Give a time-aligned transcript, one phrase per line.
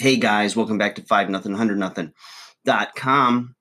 [0.00, 2.12] Hey guys, welcome back to 5 nothing 100 nothing
[2.64, 3.56] dot com.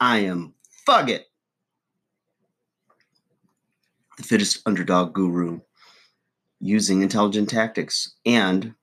[0.00, 0.52] I am
[0.84, 1.26] fuck it,
[4.16, 5.60] the fittest underdog guru,
[6.58, 8.74] using intelligent tactics and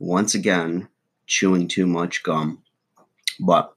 [0.00, 0.88] once again
[1.28, 2.64] chewing too much gum.
[3.38, 3.72] But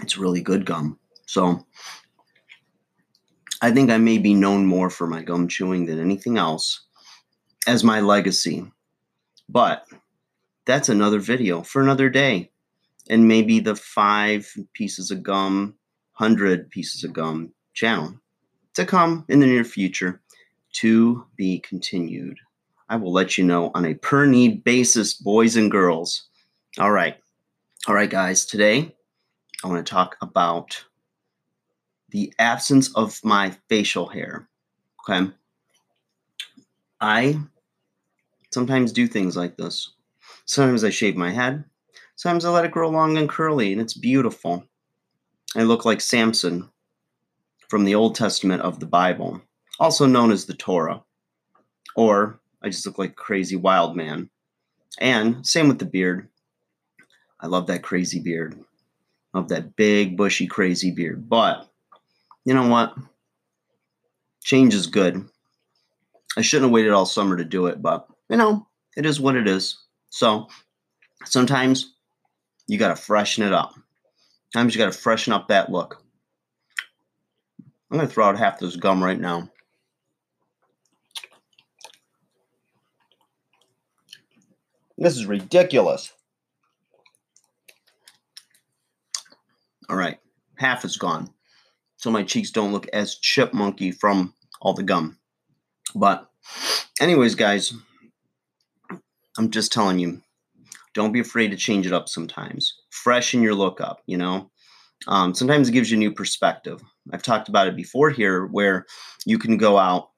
[0.00, 0.98] it's really good gum.
[1.26, 1.66] So
[3.60, 6.86] I think I may be known more for my gum chewing than anything else
[7.66, 8.64] as my legacy.
[9.50, 9.86] But
[10.66, 12.50] that's another video for another day.
[13.08, 15.76] And maybe the five pieces of gum,
[16.12, 18.14] hundred pieces of gum channel
[18.74, 20.20] to come in the near future
[20.74, 22.38] to be continued.
[22.88, 26.28] I will let you know on a per need basis, boys and girls.
[26.78, 27.16] All right.
[27.86, 28.44] All right, guys.
[28.44, 28.94] Today,
[29.64, 30.84] I want to talk about
[32.10, 34.48] the absence of my facial hair.
[35.08, 35.30] Okay.
[37.00, 37.38] I
[38.52, 39.95] sometimes do things like this.
[40.46, 41.64] Sometimes I shave my head.
[42.14, 44.64] Sometimes I let it grow long and curly, and it's beautiful.
[45.54, 46.70] I look like Samson
[47.68, 49.42] from the Old Testament of the Bible,
[49.78, 51.02] also known as the Torah.
[51.94, 54.30] Or I just look like a crazy wild man.
[54.98, 56.28] And same with the beard.
[57.40, 58.58] I love that crazy beard.
[59.34, 61.28] Love that big, bushy, crazy beard.
[61.28, 61.68] But
[62.44, 62.94] you know what?
[64.42, 65.28] Change is good.
[66.36, 68.66] I shouldn't have waited all summer to do it, but you know,
[68.96, 69.76] it is what it is.
[70.16, 70.48] So
[71.26, 71.92] sometimes
[72.66, 73.74] you got to freshen it up.
[74.50, 76.02] Sometimes you got to freshen up that look.
[77.90, 79.50] I'm going to throw out half this gum right now.
[84.96, 86.10] This is ridiculous.
[89.90, 90.18] All right,
[90.56, 91.28] half is gone.
[91.98, 95.18] So my cheeks don't look as chipmunky from all the gum.
[95.94, 96.26] But,
[97.02, 97.74] anyways, guys,
[99.38, 100.22] I'm just telling you,
[100.94, 102.74] don't be afraid to change it up sometimes.
[102.90, 104.50] Freshen your look up, you know?
[105.08, 106.80] Um, sometimes it gives you a new perspective.
[107.12, 108.86] I've talked about it before here where
[109.26, 110.08] you can go out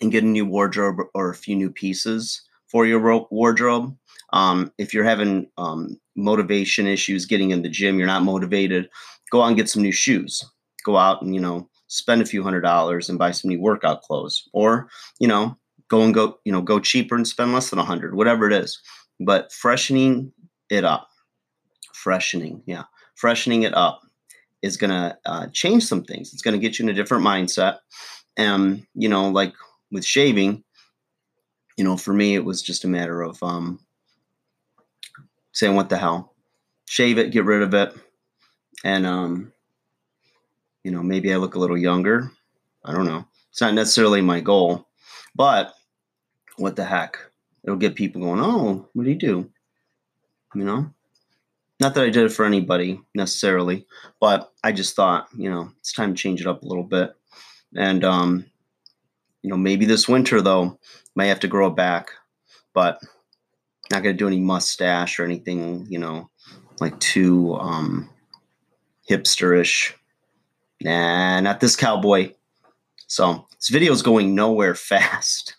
[0.00, 3.96] and get a new wardrobe or a few new pieces for your wardrobe.
[4.32, 8.88] Um, if you're having um, motivation issues getting in the gym, you're not motivated,
[9.30, 10.44] go out and get some new shoes.
[10.84, 14.02] Go out and, you know, spend a few hundred dollars and buy some new workout
[14.02, 14.48] clothes.
[14.52, 14.88] Or,
[15.18, 15.56] you know,
[15.88, 18.52] go and go, you know, go cheaper and spend less than a hundred, whatever it
[18.52, 18.80] is.
[19.20, 20.32] But freshening
[20.70, 21.08] it up,
[21.92, 22.84] freshening, yeah,
[23.14, 24.00] freshening it up
[24.62, 26.32] is going to uh, change some things.
[26.32, 27.78] It's going to get you in a different mindset.
[28.36, 29.52] And, you know, like
[29.92, 30.64] with shaving,
[31.76, 33.78] you know, for me, it was just a matter of um,
[35.52, 36.34] saying, what the hell?
[36.86, 37.94] Shave it, get rid of it.
[38.84, 39.52] And, um,
[40.82, 42.30] you know, maybe I look a little younger.
[42.84, 43.24] I don't know.
[43.50, 44.88] It's not necessarily my goal,
[45.34, 45.74] but
[46.56, 47.18] what the heck?
[47.64, 49.50] It'll get people going, oh, what do you do?
[50.54, 50.90] You know?
[51.80, 53.86] Not that I did it for anybody necessarily,
[54.20, 57.14] but I just thought, you know, it's time to change it up a little bit.
[57.76, 58.46] And, um,
[59.42, 60.78] you know, maybe this winter, though,
[61.16, 62.10] may have to grow it back,
[62.72, 63.00] but
[63.90, 66.30] not going to do any mustache or anything, you know,
[66.80, 68.08] like too um,
[69.10, 69.92] hipsterish.
[70.80, 72.32] Nah, not this cowboy.
[73.14, 75.54] So this video is going nowhere fast.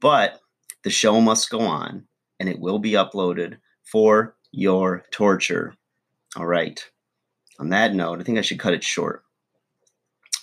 [0.00, 0.40] But
[0.82, 2.08] the show must go on
[2.40, 5.76] and it will be uploaded for your torture.
[6.34, 6.84] All right.
[7.60, 9.22] On that note, I think I should cut it short.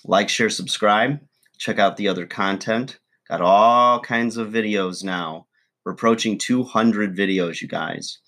[0.05, 1.19] Like, share, subscribe.
[1.57, 2.99] Check out the other content.
[3.27, 5.47] Got all kinds of videos now.
[5.83, 8.19] We're approaching 200 videos, you guys.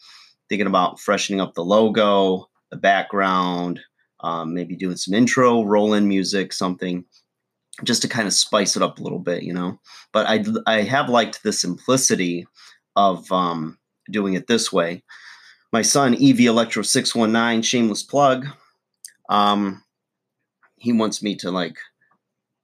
[0.50, 3.80] Thinking about freshening up the logo, the background,
[4.20, 7.06] um, maybe doing some intro, roll in music, something
[7.84, 9.80] just to kind of spice it up a little bit, you know.
[10.14, 12.48] But I I have liked the simplicity
[12.96, 13.78] of um,
[14.10, 15.04] doing it this way.
[15.74, 18.48] My son EV Electro six one nine shameless plug.
[19.30, 19.84] Um,
[20.78, 21.78] he wants me to like.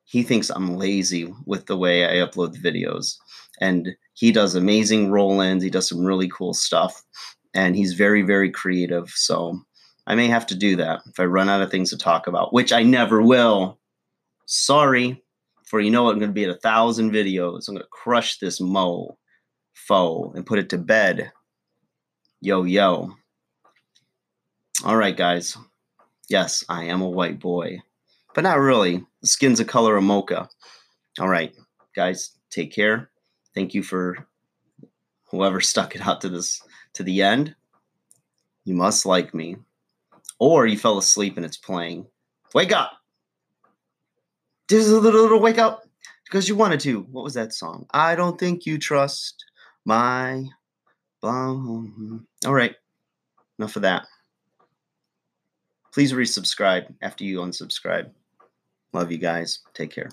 [0.06, 3.16] He thinks I'm lazy with the way I upload the videos,
[3.60, 5.64] and he does amazing roll-ins.
[5.64, 7.02] He does some really cool stuff,
[7.54, 9.10] and he's very very creative.
[9.10, 9.60] So
[10.08, 12.54] I may have to do that if I run out of things to talk about,
[12.54, 13.80] which I never will
[14.54, 15.24] Sorry,
[15.64, 17.70] for you know what, I'm going to be at a thousand videos.
[17.70, 19.18] I'm going to crush this mo
[19.72, 21.32] foe and put it to bed.
[22.42, 23.14] Yo, yo.
[24.84, 25.56] All right, guys.
[26.28, 27.80] Yes, I am a white boy,
[28.36, 29.06] but not really.
[29.22, 30.50] The skin's a color of mocha.
[31.18, 31.56] All right,
[31.96, 33.10] guys, take care.
[33.56, 34.28] Thank you for
[35.30, 36.62] whoever stuck it out to this
[36.96, 37.56] to the end.
[38.66, 39.56] You must like me.
[40.40, 42.08] Or you fell asleep and it's playing.
[42.54, 43.01] Wake up!
[44.80, 45.84] is a little, little wake up
[46.26, 47.02] because you wanted to.
[47.12, 47.86] What was that song?
[47.92, 49.44] I don't think you trust
[49.86, 50.46] my.
[51.24, 51.86] All
[52.46, 52.76] right,
[53.60, 54.08] enough of that.
[55.94, 58.10] Please resubscribe after you unsubscribe.
[58.94, 59.60] Love you guys.
[59.74, 60.10] Take care.